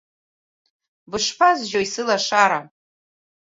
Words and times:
Бышԥазжьои, 1.09 1.87
сылашара? 1.93 2.59